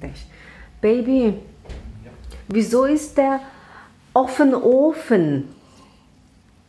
[0.00, 0.26] Test.
[0.80, 1.34] Baby,
[2.48, 3.40] wieso ist der
[4.14, 5.48] Offenofen?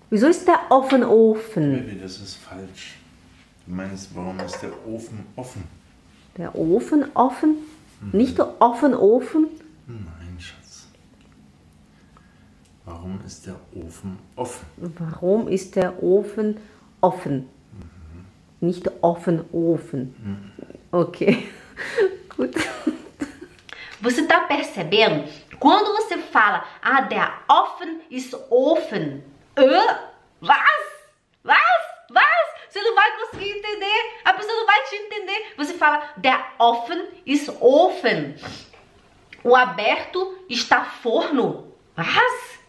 [0.09, 1.85] Wieso ist der Offenofen?
[1.85, 2.97] Baby, das ist falsch.
[3.65, 5.63] Du meinst, warum ist der Ofen offen?
[6.37, 7.55] Der Ofen offen?
[8.13, 9.47] Nicht der Offenofen?
[9.87, 10.87] Nein, Schatz.
[12.85, 14.65] Warum ist der Ofen offen?
[14.77, 16.57] Warum ist der Ofen
[17.01, 17.49] offen?
[18.61, 20.15] Nicht der Offenofen.
[20.91, 21.17] Ok.
[22.37, 22.55] Gut.
[23.99, 25.27] Você tá percebendo?
[25.59, 29.23] Quando você fala, ah, der Ofen ist offen.
[29.57, 29.99] Hã?
[30.41, 30.83] Was?
[31.43, 31.57] Was?
[32.11, 32.47] Was?
[32.69, 34.19] Você não vai conseguir entender.
[34.23, 35.53] A pessoa não vai te entender.
[35.57, 38.35] Você fala, der Ofen ist offen.
[39.43, 41.73] O aberto está forno.
[41.97, 42.59] Was?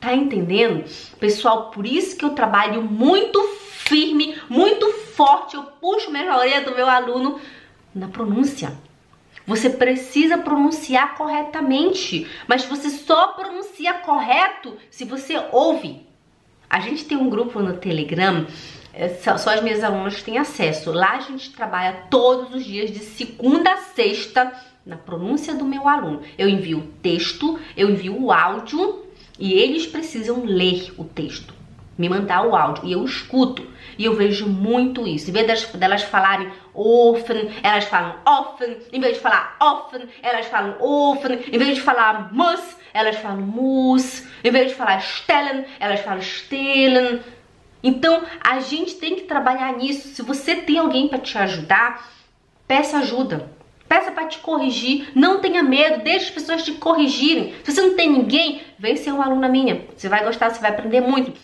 [0.00, 0.84] Tá entendendo?
[1.20, 3.40] Pessoal, por isso que eu trabalho muito
[3.70, 5.54] firme, muito forte.
[5.54, 7.40] Eu puxo minha orelha do meu aluno
[7.94, 8.76] na pronúncia.
[9.46, 16.06] Você precisa pronunciar corretamente, mas você só pronuncia correto se você ouve.
[16.70, 18.46] A gente tem um grupo no Telegram,
[18.94, 20.92] é, só as minhas alunas têm acesso.
[20.92, 24.52] Lá a gente trabalha todos os dias de segunda a sexta
[24.84, 26.22] na pronúncia do meu aluno.
[26.36, 29.06] Eu envio o texto, eu envio o áudio
[29.38, 31.54] e eles precisam ler o texto,
[31.96, 33.66] me mandar o áudio e eu escuto.
[33.98, 35.30] E eu vejo muito isso.
[35.30, 38.78] Em vez delas, delas falarem offen, elas falam offen.
[38.92, 41.40] Em vez de falar offen, elas falam offen.
[41.52, 44.26] Em vez de falar muss, elas falam muss.
[44.42, 47.20] Em vez de falar stellen, elas falam stellen.
[47.82, 50.08] Então, a gente tem que trabalhar nisso.
[50.08, 52.08] Se você tem alguém para te ajudar,
[52.66, 53.50] peça ajuda.
[53.88, 57.52] Peça para te corrigir, não tenha medo, deixe as pessoas te corrigirem.
[57.62, 59.84] Se você não tem ninguém, vem ser uma aluna minha.
[59.94, 61.32] Você vai gostar, você vai aprender muito.